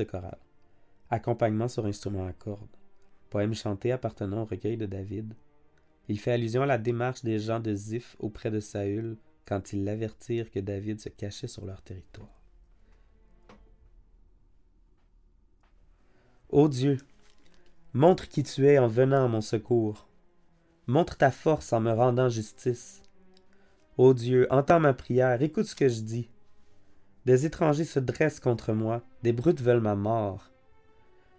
chorale. 0.02 0.36
Accompagnement 1.10 1.68
sur 1.68 1.86
instrument 1.86 2.26
à 2.26 2.32
cordes. 2.32 2.66
Poème 3.30 3.54
chanté 3.54 3.92
appartenant 3.92 4.42
au 4.42 4.46
recueil 4.46 4.76
de 4.76 4.86
David. 4.86 5.34
Il 6.08 6.18
fait 6.18 6.32
allusion 6.32 6.62
à 6.62 6.66
la 6.66 6.78
démarche 6.78 7.22
des 7.22 7.38
gens 7.38 7.60
de 7.60 7.72
Ziph 7.72 8.16
auprès 8.18 8.50
de 8.50 8.58
Saül 8.58 9.16
quand 9.46 9.72
ils 9.72 9.84
l'avertirent 9.84 10.50
que 10.50 10.58
David 10.58 11.00
se 11.00 11.08
cachait 11.08 11.46
sur 11.46 11.64
leur 11.64 11.82
territoire. 11.82 12.39
Ô 16.60 16.68
Dieu, 16.68 16.98
montre 17.94 18.28
qui 18.28 18.42
tu 18.42 18.66
es 18.66 18.78
en 18.78 18.86
venant 18.86 19.24
à 19.24 19.28
mon 19.28 19.40
secours. 19.40 20.06
Montre 20.86 21.16
ta 21.16 21.30
force 21.30 21.72
en 21.72 21.80
me 21.80 21.90
rendant 21.90 22.28
justice. 22.28 23.02
Ô 23.96 24.12
Dieu, 24.12 24.46
entends 24.50 24.78
ma 24.78 24.92
prière, 24.92 25.40
écoute 25.40 25.64
ce 25.64 25.74
que 25.74 25.88
je 25.88 26.02
dis. 26.02 26.28
Des 27.24 27.46
étrangers 27.46 27.86
se 27.86 27.98
dressent 27.98 28.40
contre 28.40 28.74
moi, 28.74 29.00
des 29.22 29.32
brutes 29.32 29.62
veulent 29.62 29.80
ma 29.80 29.94
mort. 29.94 30.50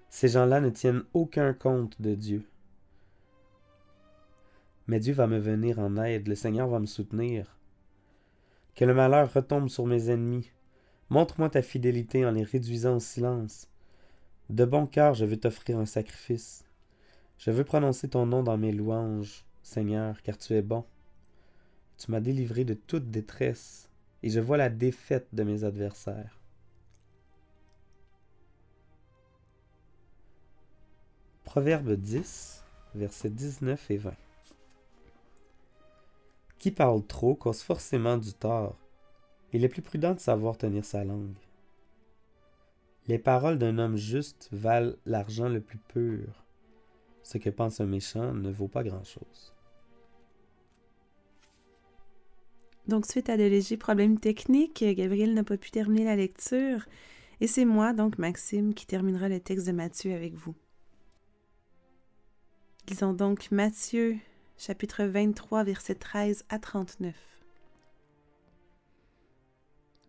Ces 0.10 0.28
gens-là 0.28 0.60
ne 0.60 0.72
tiennent 0.72 1.04
aucun 1.14 1.54
compte 1.54 2.02
de 2.02 2.16
Dieu. 2.16 2.44
Mais 4.88 5.00
Dieu 5.00 5.14
va 5.14 5.28
me 5.28 5.38
venir 5.38 5.78
en 5.78 5.98
aide, 5.98 6.28
le 6.28 6.36
Seigneur 6.36 6.68
va 6.68 6.80
me 6.80 6.88
soutenir. 6.88 7.60
Que 8.74 8.86
le 8.86 8.96
malheur 8.96 9.32
retombe 9.32 9.70
sur 9.70 9.86
mes 9.86 10.10
ennemis. 10.10 10.50
Montre-moi 11.12 11.52
ta 11.52 11.62
fidélité 11.62 12.26
en 12.26 12.32
les 12.32 12.44
réduisant 12.44 12.96
au 12.96 13.00
silence. 13.00 13.71
De 14.52 14.66
bon 14.66 14.86
cœur, 14.86 15.14
je 15.14 15.24
veux 15.24 15.40
t'offrir 15.40 15.80
un 15.80 15.86
sacrifice. 15.86 16.66
Je 17.38 17.52
veux 17.52 17.64
prononcer 17.64 18.10
ton 18.10 18.26
nom 18.26 18.44
dans 18.44 18.58
mes 18.58 18.74
louanges, 18.74 19.46
Seigneur, 19.64 20.22
car 20.24 20.38
tu 20.38 20.54
es 20.56 20.62
bon. 20.62 20.84
Tu 21.98 22.12
m'as 22.12 22.20
délivré 22.20 22.66
de 22.66 22.74
toute 22.74 23.10
détresse, 23.10 23.88
et 24.24 24.30
je 24.30 24.42
vois 24.42 24.58
la 24.58 24.70
défaite 24.70 25.30
de 25.32 25.44
mes 25.44 25.64
adversaires. 25.64 26.38
Proverbe 31.46 31.94
10, 31.94 32.66
versets 32.94 33.30
19 33.30 33.90
et 33.90 33.98
20. 33.98 34.14
Qui 36.60 36.72
parle 36.72 37.06
trop 37.08 37.36
cause 37.36 37.62
forcément 37.62 38.18
du 38.18 38.34
tort. 38.34 38.76
Il 39.54 39.64
est 39.64 39.70
plus 39.70 39.82
prudent 39.82 40.14
de 40.14 40.20
savoir 40.20 40.58
tenir 40.58 40.84
sa 40.84 41.06
langue. 41.06 41.38
Les 43.08 43.18
paroles 43.18 43.58
d'un 43.58 43.78
homme 43.78 43.98
juste 43.98 44.50
valent 44.52 44.94
l'argent 45.06 45.50
le 45.50 45.62
plus 45.62 45.80
pur. 45.80 46.46
Ce 47.24 47.38
que 47.38 47.50
pense 47.50 47.80
un 47.80 47.86
méchant 47.86 48.34
ne 48.34 48.52
vaut 48.52 48.68
pas 48.68 48.84
grand-chose. 48.84 49.54
Donc, 52.88 53.06
suite 53.06 53.30
à 53.30 53.38
de 53.38 53.44
légers 53.44 53.78
problèmes 53.78 54.20
techniques, 54.20 54.84
Gabriel 54.84 55.34
n'a 55.34 55.44
pas 55.44 55.58
pu 55.58 55.72
terminer 55.72 56.04
la 56.04 56.16
lecture. 56.16 56.86
Et 57.40 57.48
c'est 57.48 57.66
moi, 57.66 57.94
donc 57.94 58.18
Maxime, 58.18 58.74
qui 58.74 58.86
terminera 58.86 59.30
le 59.30 59.40
texte 59.40 59.68
de 59.68 59.72
Matthieu 59.72 60.14
avec 60.14 60.34
vous. 60.34 60.56
Lisons 62.88 63.14
donc 63.14 63.52
Matthieu, 63.52 64.18
chapitre 64.58 65.04
23, 65.06 65.64
versets 65.64 65.96
13 65.96 66.44
à 66.50 66.60
39. 66.60 67.16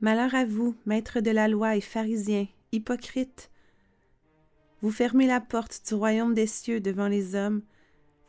Malheur 0.00 0.34
à 0.34 0.44
vous, 0.44 0.74
maîtres 0.84 1.20
de 1.20 1.30
la 1.30 1.48
loi 1.48 1.76
et 1.76 1.80
pharisiens, 1.80 2.48
hypocrite. 2.72 3.50
Vous 4.80 4.90
fermez 4.90 5.26
la 5.26 5.40
porte 5.40 5.82
du 5.86 5.94
royaume 5.94 6.34
des 6.34 6.46
cieux 6.46 6.80
devant 6.80 7.08
les 7.08 7.34
hommes, 7.34 7.62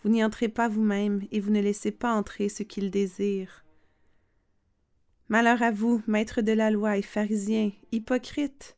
vous 0.03 0.09
n'y 0.09 0.23
entrez 0.23 0.49
pas 0.49 0.67
vous-même 0.67 1.21
et 1.31 1.39
vous 1.39 1.49
ne 1.49 1.61
laissez 1.61 1.91
pas 1.91 2.13
entrer 2.13 2.49
ceux 2.49 2.65
qu'ils 2.65 2.91
désirent. 2.91 3.63
Malheur 5.29 5.63
à 5.63 5.71
vous, 5.71 6.01
maîtres 6.05 6.41
de 6.41 6.51
la 6.51 6.69
loi 6.69 6.97
et 6.97 7.01
pharisiens, 7.01 7.71
hypocrites. 7.93 8.77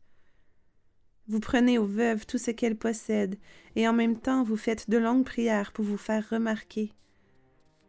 Vous 1.27 1.39
prenez 1.39 1.79
aux 1.79 1.87
veuves 1.87 2.27
tout 2.27 2.37
ce 2.37 2.51
qu'elles 2.51 2.77
possèdent, 2.77 3.39
et 3.75 3.87
en 3.87 3.93
même 3.93 4.19
temps 4.19 4.43
vous 4.43 4.55
faites 4.55 4.89
de 4.89 4.97
longues 4.97 5.25
prières 5.25 5.71
pour 5.71 5.83
vous 5.83 5.97
faire 5.97 6.29
remarquer. 6.29 6.93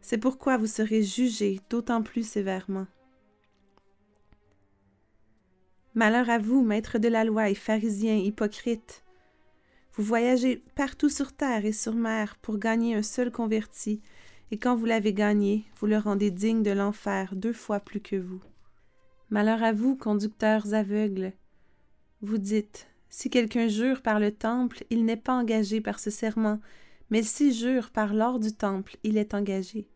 C'est 0.01 0.17
pourquoi 0.17 0.57
vous 0.57 0.67
serez 0.67 1.03
jugés 1.03 1.61
d'autant 1.69 2.01
plus 2.01 2.27
sévèrement. 2.27 2.87
Malheur 5.97 6.29
à 6.29 6.37
vous, 6.37 6.61
maîtres 6.61 6.99
de 6.99 7.07
la 7.07 7.23
loi 7.23 7.49
et 7.49 7.55
pharisiens 7.55 8.17
hypocrites. 8.17 9.03
Vous 9.95 10.03
voyagez 10.03 10.63
partout 10.75 11.09
sur 11.09 11.33
terre 11.33 11.65
et 11.65 11.71
sur 11.71 11.95
mer 11.95 12.35
pour 12.39 12.59
gagner 12.59 12.93
un 12.93 13.01
seul 13.01 13.31
converti, 13.31 14.03
et 14.51 14.59
quand 14.59 14.75
vous 14.75 14.85
l'avez 14.85 15.11
gagné, 15.11 15.65
vous 15.79 15.87
le 15.87 15.97
rendez 15.97 16.29
digne 16.29 16.61
de 16.61 16.69
l'enfer 16.69 17.33
deux 17.33 17.51
fois 17.51 17.79
plus 17.79 17.99
que 17.99 18.15
vous. 18.15 18.39
Malheur 19.31 19.63
à 19.63 19.73
vous, 19.73 19.95
conducteurs 19.95 20.71
aveugles. 20.75 21.33
Vous 22.21 22.37
dites, 22.37 22.87
si 23.09 23.31
quelqu'un 23.31 23.67
jure 23.67 24.03
par 24.03 24.19
le 24.19 24.31
temple, 24.31 24.83
il 24.91 25.03
n'est 25.03 25.17
pas 25.17 25.33
engagé 25.33 25.81
par 25.81 25.99
ce 25.99 26.11
serment, 26.11 26.59
mais 27.09 27.23
s'il 27.23 27.51
jure 27.51 27.89
par 27.89 28.13
l'or 28.13 28.37
du 28.37 28.53
temple, 28.53 28.97
il 29.01 29.17
est 29.17 29.33
engagé. 29.33 29.87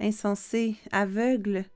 Insensé, 0.00 0.76
aveugle, 0.90 1.66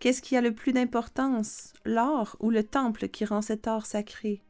Qu'est-ce 0.00 0.22
qui 0.22 0.34
a 0.34 0.40
le 0.40 0.54
plus 0.54 0.72
d'importance, 0.72 1.74
l'or 1.84 2.34
ou 2.40 2.48
le 2.48 2.64
temple 2.64 3.08
qui 3.08 3.26
rend 3.26 3.42
cet 3.42 3.66
or 3.66 3.84
sacré? 3.84 4.42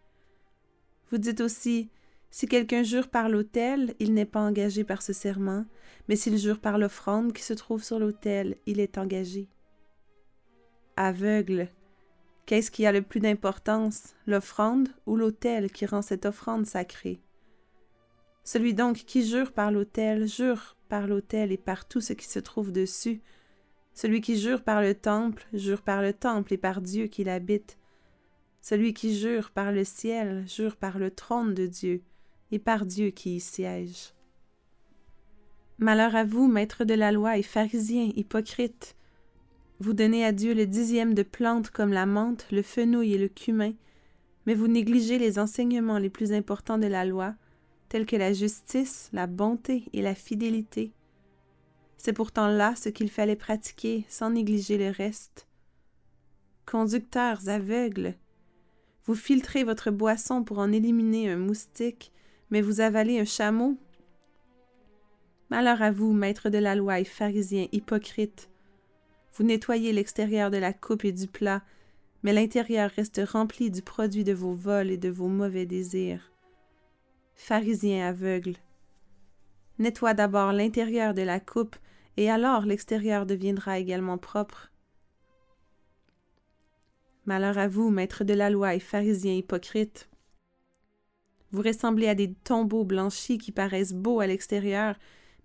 Vous 1.10 1.18
dites 1.18 1.40
aussi, 1.40 1.90
si 2.30 2.46
quelqu'un 2.46 2.84
jure 2.84 3.08
par 3.08 3.28
l'autel, 3.28 3.96
il 3.98 4.14
n'est 4.14 4.24
pas 4.24 4.42
engagé 4.42 4.84
par 4.84 5.02
ce 5.02 5.12
serment, 5.12 5.66
mais 6.08 6.14
s'il 6.14 6.38
jure 6.38 6.60
par 6.60 6.78
l'offrande 6.78 7.32
qui 7.32 7.42
se 7.42 7.52
trouve 7.52 7.82
sur 7.82 7.98
l'autel, 7.98 8.58
il 8.66 8.78
est 8.78 8.96
engagé. 8.96 9.48
Aveugle, 10.96 11.68
qu'est-ce 12.46 12.70
qui 12.70 12.86
a 12.86 12.92
le 12.92 13.02
plus 13.02 13.18
d'importance, 13.18 14.14
l'offrande 14.28 14.88
ou 15.06 15.16
l'autel 15.16 15.72
qui 15.72 15.84
rend 15.84 16.02
cette 16.02 16.26
offrande 16.26 16.64
sacrée? 16.64 17.20
Celui 18.44 18.72
donc 18.72 18.98
qui 18.98 19.26
jure 19.26 19.50
par 19.50 19.72
l'autel, 19.72 20.28
jure 20.28 20.76
par 20.88 21.08
l'autel 21.08 21.50
et 21.50 21.58
par 21.58 21.88
tout 21.88 22.00
ce 22.00 22.12
qui 22.12 22.26
se 22.26 22.38
trouve 22.38 22.70
dessus, 22.70 23.20
celui 23.94 24.20
qui 24.20 24.38
jure 24.38 24.62
par 24.62 24.80
le 24.82 24.94
temple, 24.94 25.46
jure 25.52 25.82
par 25.82 26.02
le 26.02 26.12
temple 26.12 26.54
et 26.54 26.58
par 26.58 26.80
Dieu 26.80 27.06
qui 27.06 27.24
l'habite. 27.24 27.78
Celui 28.60 28.94
qui 28.94 29.16
jure 29.16 29.50
par 29.50 29.72
le 29.72 29.84
ciel, 29.84 30.44
jure 30.46 30.76
par 30.76 30.98
le 30.98 31.10
trône 31.10 31.54
de 31.54 31.66
Dieu 31.66 32.02
et 32.52 32.58
par 32.58 32.86
Dieu 32.86 33.10
qui 33.10 33.36
y 33.36 33.40
siège. 33.40 34.14
Malheur 35.78 36.14
à 36.14 36.24
vous, 36.24 36.46
maîtres 36.46 36.84
de 36.84 36.94
la 36.94 37.10
loi 37.10 37.38
et 37.38 37.42
pharisiens, 37.42 38.10
hypocrites. 38.14 38.96
Vous 39.78 39.94
donnez 39.94 40.26
à 40.26 40.32
Dieu 40.32 40.52
le 40.52 40.66
dixième 40.66 41.14
de 41.14 41.22
plantes 41.22 41.70
comme 41.70 41.92
la 41.92 42.04
menthe, 42.04 42.46
le 42.52 42.60
fenouil 42.60 43.14
et 43.14 43.18
le 43.18 43.28
cumin, 43.28 43.72
mais 44.44 44.54
vous 44.54 44.68
négligez 44.68 45.18
les 45.18 45.38
enseignements 45.38 45.98
les 45.98 46.10
plus 46.10 46.32
importants 46.32 46.76
de 46.76 46.86
la 46.86 47.06
loi, 47.06 47.34
tels 47.88 48.04
que 48.04 48.16
la 48.16 48.34
justice, 48.34 49.08
la 49.14 49.26
bonté 49.26 49.84
et 49.94 50.02
la 50.02 50.14
fidélité. 50.14 50.92
C'est 52.02 52.14
pourtant 52.14 52.48
là 52.48 52.74
ce 52.76 52.88
qu'il 52.88 53.10
fallait 53.10 53.36
pratiquer 53.36 54.06
sans 54.08 54.30
négliger 54.30 54.78
le 54.78 54.88
reste. 54.88 55.46
Conducteurs 56.64 57.46
aveugles, 57.50 58.14
vous 59.04 59.14
filtrez 59.14 59.64
votre 59.64 59.90
boisson 59.90 60.42
pour 60.42 60.60
en 60.60 60.72
éliminer 60.72 61.28
un 61.28 61.36
moustique, 61.36 62.10
mais 62.48 62.62
vous 62.62 62.80
avalez 62.80 63.20
un 63.20 63.26
chameau? 63.26 63.76
Malheur 65.50 65.82
à 65.82 65.90
vous, 65.90 66.14
maîtres 66.14 66.48
de 66.48 66.56
la 66.56 66.74
loi 66.74 67.00
et 67.00 67.04
pharisiens 67.04 67.66
hypocrites. 67.70 68.48
Vous 69.34 69.44
nettoyez 69.44 69.92
l'extérieur 69.92 70.50
de 70.50 70.56
la 70.56 70.72
coupe 70.72 71.04
et 71.04 71.12
du 71.12 71.26
plat, 71.26 71.62
mais 72.22 72.32
l'intérieur 72.32 72.90
reste 72.92 73.20
rempli 73.30 73.70
du 73.70 73.82
produit 73.82 74.24
de 74.24 74.32
vos 74.32 74.54
vols 74.54 74.90
et 74.90 74.96
de 74.96 75.10
vos 75.10 75.28
mauvais 75.28 75.66
désirs. 75.66 76.32
Pharisiens 77.34 78.08
aveugles. 78.08 78.56
Nettoie 79.78 80.14
d'abord 80.14 80.54
l'intérieur 80.54 81.12
de 81.12 81.22
la 81.22 81.40
coupe, 81.40 81.76
et 82.16 82.30
alors 82.30 82.66
l'extérieur 82.66 83.26
deviendra 83.26 83.78
également 83.78 84.18
propre. 84.18 84.70
Malheur 87.26 87.58
à 87.58 87.68
vous, 87.68 87.90
maîtres 87.90 88.24
de 88.24 88.34
la 88.34 88.50
loi 88.50 88.74
et 88.74 88.80
pharisiens 88.80 89.34
hypocrites. 89.34 90.08
Vous 91.52 91.62
ressemblez 91.62 92.08
à 92.08 92.14
des 92.14 92.32
tombeaux 92.32 92.84
blanchis 92.84 93.38
qui 93.38 93.52
paraissent 93.52 93.92
beaux 93.92 94.20
à 94.20 94.26
l'extérieur, 94.26 94.96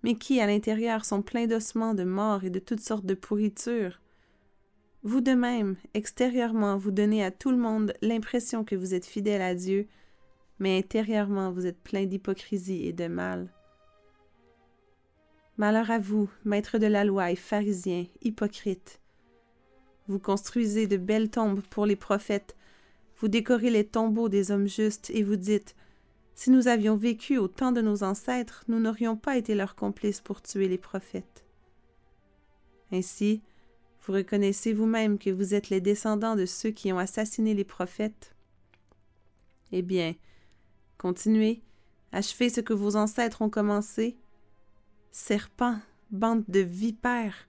mais 0.02 0.14
qui, 0.14 0.40
à 0.40 0.46
l'intérieur, 0.46 1.04
sont 1.04 1.22
pleins 1.22 1.46
d'ossements, 1.46 1.94
de 1.94 2.04
morts 2.04 2.44
et 2.44 2.50
de 2.50 2.58
toutes 2.58 2.80
sortes 2.80 3.06
de 3.06 3.14
pourritures. 3.14 4.00
Vous 5.02 5.20
de 5.20 5.32
même, 5.32 5.76
extérieurement, 5.94 6.76
vous 6.76 6.90
donnez 6.90 7.24
à 7.24 7.30
tout 7.30 7.50
le 7.50 7.56
monde 7.56 7.92
l'impression 8.02 8.64
que 8.64 8.74
vous 8.74 8.94
êtes 8.94 9.06
fidèle 9.06 9.42
à 9.42 9.54
Dieu, 9.54 9.86
mais 10.58 10.78
intérieurement, 10.78 11.52
vous 11.52 11.66
êtes 11.66 11.80
plein 11.80 12.06
d'hypocrisie 12.06 12.86
et 12.86 12.92
de 12.92 13.06
mal. 13.06 13.52
Malheur 15.58 15.90
à 15.90 15.98
vous, 15.98 16.28
maîtres 16.44 16.78
de 16.78 16.86
la 16.86 17.04
loi 17.04 17.30
et 17.30 17.36
pharisiens, 17.36 18.06
hypocrites. 18.22 19.00
Vous 20.06 20.18
construisez 20.18 20.86
de 20.86 20.98
belles 20.98 21.30
tombes 21.30 21.62
pour 21.62 21.86
les 21.86 21.96
prophètes, 21.96 22.56
vous 23.18 23.28
décorez 23.28 23.70
les 23.70 23.86
tombeaux 23.86 24.28
des 24.28 24.50
hommes 24.50 24.68
justes 24.68 25.08
et 25.10 25.22
vous 25.22 25.36
dites 25.36 25.74
Si 26.34 26.50
nous 26.50 26.68
avions 26.68 26.96
vécu 26.96 27.38
au 27.38 27.48
temps 27.48 27.72
de 27.72 27.80
nos 27.80 28.02
ancêtres, 28.02 28.64
nous 28.68 28.78
n'aurions 28.78 29.16
pas 29.16 29.38
été 29.38 29.54
leurs 29.54 29.74
complices 29.74 30.20
pour 30.20 30.42
tuer 30.42 30.68
les 30.68 30.76
prophètes. 30.76 31.46
Ainsi, 32.92 33.40
vous 34.02 34.12
reconnaissez 34.12 34.74
vous-même 34.74 35.18
que 35.18 35.30
vous 35.30 35.54
êtes 35.54 35.70
les 35.70 35.80
descendants 35.80 36.36
de 36.36 36.44
ceux 36.44 36.70
qui 36.70 36.92
ont 36.92 36.98
assassiné 36.98 37.54
les 37.54 37.64
prophètes. 37.64 38.34
Eh 39.72 39.82
bien, 39.82 40.14
continuez, 40.98 41.62
achevez 42.12 42.50
ce 42.50 42.60
que 42.60 42.74
vos 42.74 42.96
ancêtres 42.96 43.40
ont 43.40 43.50
commencé. 43.50 44.18
Serpents, 45.18 45.80
bande 46.10 46.44
de 46.46 46.60
vipères, 46.60 47.48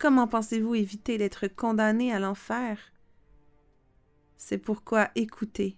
comment 0.00 0.26
pensez-vous 0.26 0.74
éviter 0.74 1.16
d'être 1.16 1.46
condamnés 1.46 2.12
à 2.12 2.18
l'enfer? 2.18 2.76
C'est 4.36 4.58
pourquoi 4.58 5.08
écoutez. 5.14 5.76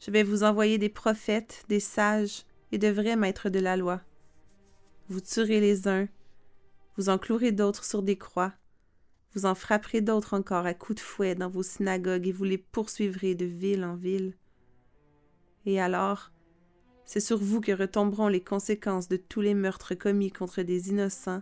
Je 0.00 0.10
vais 0.10 0.24
vous 0.24 0.42
envoyer 0.42 0.78
des 0.78 0.88
prophètes, 0.88 1.64
des 1.68 1.78
sages 1.78 2.42
et 2.72 2.78
de 2.78 2.88
vrais 2.88 3.14
maîtres 3.14 3.50
de 3.50 3.60
la 3.60 3.76
loi. 3.76 4.00
Vous 5.08 5.20
tuerez 5.20 5.60
les 5.60 5.86
uns, 5.86 6.08
vous 6.96 7.08
en 7.08 7.16
clouerez 7.16 7.52
d'autres 7.52 7.84
sur 7.84 8.02
des 8.02 8.18
croix, 8.18 8.54
vous 9.32 9.46
en 9.46 9.54
frapperez 9.54 10.00
d'autres 10.00 10.36
encore 10.36 10.66
à 10.66 10.74
coups 10.74 10.96
de 10.96 11.04
fouet 11.04 11.36
dans 11.36 11.50
vos 11.50 11.62
synagogues 11.62 12.26
et 12.26 12.32
vous 12.32 12.42
les 12.42 12.58
poursuivrez 12.58 13.36
de 13.36 13.44
ville 13.44 13.84
en 13.84 13.94
ville. 13.94 14.36
Et 15.66 15.80
alors, 15.80 16.32
c'est 17.08 17.20
sur 17.20 17.38
vous 17.38 17.62
que 17.62 17.72
retomberont 17.72 18.28
les 18.28 18.42
conséquences 18.42 19.08
de 19.08 19.16
tous 19.16 19.40
les 19.40 19.54
meurtres 19.54 19.94
commis 19.94 20.30
contre 20.30 20.60
des 20.60 20.90
innocents, 20.90 21.40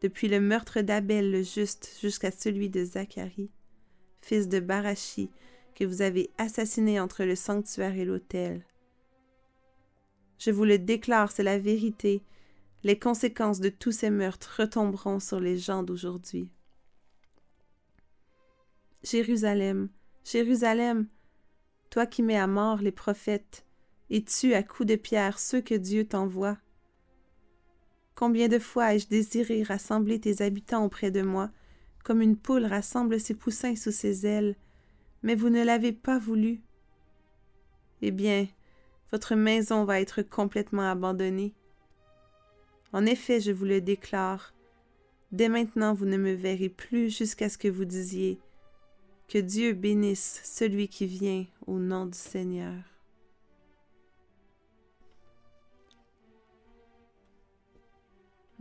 depuis 0.00 0.26
le 0.26 0.40
meurtre 0.40 0.80
d'Abel 0.80 1.30
le 1.30 1.44
juste 1.44 1.96
jusqu'à 2.00 2.32
celui 2.32 2.68
de 2.68 2.84
Zacharie, 2.84 3.52
fils 4.22 4.48
de 4.48 4.58
Barachi, 4.58 5.30
que 5.76 5.84
vous 5.84 6.02
avez 6.02 6.30
assassiné 6.36 6.98
entre 6.98 7.22
le 7.22 7.36
sanctuaire 7.36 7.94
et 7.94 8.04
l'autel. 8.04 8.66
Je 10.38 10.50
vous 10.50 10.64
le 10.64 10.80
déclare, 10.80 11.30
c'est 11.30 11.44
la 11.44 11.60
vérité, 11.60 12.24
les 12.82 12.98
conséquences 12.98 13.60
de 13.60 13.68
tous 13.68 13.92
ces 13.92 14.10
meurtres 14.10 14.62
retomberont 14.62 15.20
sur 15.20 15.38
les 15.38 15.58
gens 15.58 15.84
d'aujourd'hui. 15.84 16.50
Jérusalem, 19.04 19.90
Jérusalem, 20.24 21.06
toi 21.88 22.04
qui 22.04 22.24
mets 22.24 22.36
à 22.36 22.48
mort 22.48 22.78
les 22.78 22.90
prophètes 22.90 23.64
et 24.12 24.22
tues 24.22 24.52
à 24.52 24.62
coups 24.62 24.90
de 24.90 24.96
pierre 24.96 25.38
ceux 25.38 25.62
que 25.62 25.74
Dieu 25.74 26.06
t'envoie. 26.06 26.58
Combien 28.14 28.46
de 28.46 28.58
fois 28.58 28.94
ai-je 28.94 29.08
désiré 29.08 29.62
rassembler 29.62 30.20
tes 30.20 30.42
habitants 30.42 30.84
auprès 30.84 31.10
de 31.10 31.22
moi, 31.22 31.50
comme 32.04 32.20
une 32.20 32.36
poule 32.36 32.66
rassemble 32.66 33.18
ses 33.18 33.34
poussins 33.34 33.74
sous 33.74 33.90
ses 33.90 34.26
ailes, 34.26 34.54
mais 35.22 35.34
vous 35.34 35.48
ne 35.48 35.64
l'avez 35.64 35.92
pas 35.92 36.18
voulu. 36.18 36.60
Eh 38.02 38.10
bien, 38.10 38.46
votre 39.12 39.34
maison 39.34 39.84
va 39.84 39.98
être 39.98 40.20
complètement 40.20 40.90
abandonnée. 40.90 41.54
En 42.92 43.06
effet, 43.06 43.40
je 43.40 43.50
vous 43.50 43.64
le 43.64 43.80
déclare, 43.80 44.52
dès 45.30 45.48
maintenant 45.48 45.94
vous 45.94 46.06
ne 46.06 46.18
me 46.18 46.32
verrez 46.32 46.68
plus 46.68 47.08
jusqu'à 47.08 47.48
ce 47.48 47.56
que 47.56 47.68
vous 47.68 47.86
disiez 47.86 48.38
Que 49.26 49.38
Dieu 49.38 49.72
bénisse 49.72 50.42
celui 50.44 50.88
qui 50.88 51.06
vient 51.06 51.46
au 51.66 51.78
nom 51.78 52.04
du 52.04 52.18
Seigneur. 52.18 52.91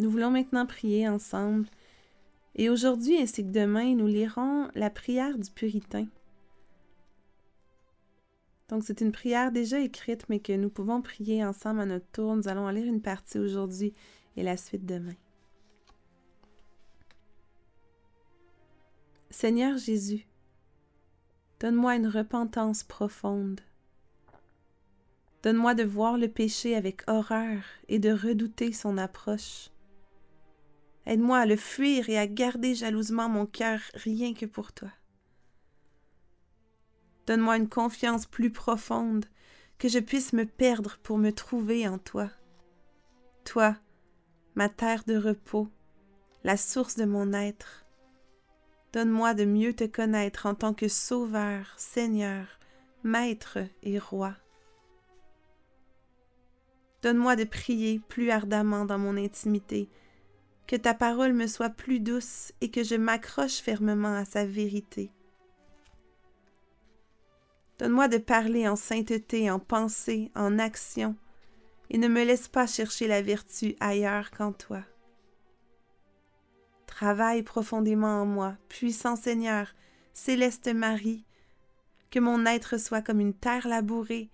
Nous 0.02 0.10
voulons 0.10 0.32
maintenant 0.32 0.66
prier 0.66 1.08
ensemble. 1.08 1.68
Et 2.56 2.72
aujourd'hui 2.72 3.22
ainsi 3.22 3.44
que 3.44 3.52
demain, 3.52 3.94
nous 3.94 4.08
lirons 4.08 4.68
la 4.74 4.90
prière 4.90 5.38
du 5.38 5.52
Puritain. 5.52 6.08
Donc 8.70 8.84
c'est 8.84 9.02
une 9.02 9.12
prière 9.12 9.52
déjà 9.52 9.80
écrite, 9.80 10.28
mais 10.28 10.40
que 10.40 10.54
nous 10.54 10.72
pouvons 10.72 11.04
prier 11.04 11.46
ensemble 11.46 11.82
à 11.82 11.86
notre 11.86 12.08
tour. 12.08 12.36
Nous 12.36 12.48
allons 12.48 12.66
en 12.66 12.72
lire 12.72 12.88
une 12.88 13.04
partie 13.04 13.38
aujourd'hui 13.38 13.94
et 14.38 14.42
la 14.42 14.58
suite 14.58 14.88
demain. 14.88 15.14
Seigneur 19.30 19.78
Jésus, 19.78 20.26
donne-moi 21.60 21.98
une 21.98 22.08
repentance 22.08 22.84
profonde. 22.84 23.62
Donne-moi 25.44 25.76
de 25.76 25.84
voir 25.84 26.18
le 26.18 26.28
péché 26.28 26.76
avec 26.76 27.04
horreur 27.08 27.62
et 27.88 28.00
de 28.00 28.10
redouter 28.10 28.74
son 28.74 28.98
approche. 28.98 29.70
Aide-moi 31.06 31.40
à 31.40 31.46
le 31.46 31.56
fuir 31.56 32.10
et 32.10 32.18
à 32.18 32.28
garder 32.28 32.76
jalousement 32.76 33.30
mon 33.30 33.46
cœur 33.46 33.80
rien 33.96 34.34
que 34.34 34.46
pour 34.46 34.72
toi. 34.72 34.90
Donne-moi 37.28 37.58
une 37.58 37.70
confiance 37.70 38.26
plus 38.26 38.52
profonde, 38.52 39.26
que 39.78 39.88
je 39.88 40.00
puisse 40.00 40.34
me 40.34 40.46
perdre 40.46 41.00
pour 41.02 41.18
me 41.18 41.32
trouver 41.32 41.88
en 41.88 41.98
toi. 41.98 42.30
Toi, 43.46 43.76
ma 44.54 44.70
terre 44.70 45.04
de 45.06 45.16
repos, 45.16 45.68
la 46.44 46.56
source 46.58 46.96
de 46.96 47.06
mon 47.06 47.34
être. 47.34 47.86
Donne-moi 48.94 49.34
de 49.34 49.46
mieux 49.46 49.74
te 49.74 49.86
connaître 49.86 50.46
en 50.46 50.54
tant 50.54 50.74
que 50.74 50.88
Sauveur, 50.88 51.74
Seigneur, 51.78 52.60
Maître 53.04 53.60
et 53.82 53.98
Roi. 53.98 54.36
Donne-moi 57.02 57.36
de 57.36 57.46
prier 57.46 58.00
plus 58.08 58.30
ardemment 58.30 58.86
dans 58.86 59.00
mon 59.00 59.18
intimité, 59.18 59.90
que 60.72 60.78
ta 60.78 60.94
parole 60.94 61.34
me 61.34 61.48
soit 61.48 61.70
plus 61.70 62.00
douce 62.00 62.54
et 62.62 62.72
que 62.72 62.82
je 62.82 62.96
m'accroche 62.96 63.58
fermement 63.58 64.16
à 64.16 64.24
sa 64.24 64.46
vérité. 64.46 65.12
Donne-moi 67.78 68.08
de 68.08 68.18
parler 68.18 68.70
en 68.70 68.78
sainteté, 68.78 69.52
en 69.52 69.60
pensée, 69.60 70.32
en 70.34 70.60
action, 70.60 71.18
et 71.90 71.98
ne 71.98 72.08
me 72.08 72.24
laisse 72.24 72.48
pas 72.48 72.68
chercher 72.68 73.10
la 73.10 73.22
vertu 73.22 73.76
ailleurs 73.82 74.32
qu'en 74.32 74.54
toi. 74.54 74.80
Travaille 76.86 77.44
profondément 77.44 78.22
en 78.22 78.26
moi, 78.26 78.56
puissant 78.70 79.18
Seigneur, 79.18 79.76
céleste 80.14 80.74
Marie, 80.74 81.26
que 82.12 82.20
mon 82.20 82.46
être 82.46 82.78
soit 82.78 83.02
comme 83.02 83.20
une 83.20 83.34
terre 83.34 83.68
labourée, 83.68 84.30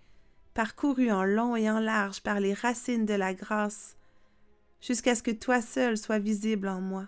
parcourue 0.54 1.10
en 1.10 1.24
long 1.24 1.56
et 1.56 1.68
en 1.68 1.80
large 1.80 2.22
par 2.22 2.40
les 2.40 2.54
racines 2.54 3.08
de 3.08 3.16
la 3.16 3.34
grâce, 3.34 3.98
jusqu'à 4.82 5.16
ce 5.16 5.24
que 5.24 5.32
toi 5.32 5.62
seul 5.62 5.98
sois 5.98 6.20
visible 6.20 6.68
en 6.68 6.82
moi. 6.82 7.08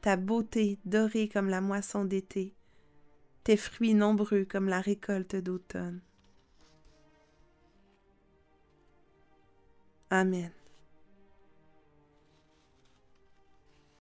Ta 0.00 0.16
beauté 0.16 0.78
dorée 0.84 1.28
comme 1.28 1.48
la 1.48 1.60
moisson 1.60 2.04
d'été, 2.04 2.54
tes 3.44 3.56
fruits 3.56 3.94
nombreux 3.94 4.44
comme 4.44 4.68
la 4.68 4.80
récolte 4.80 5.36
d'automne. 5.36 6.00
Amen. 10.10 10.57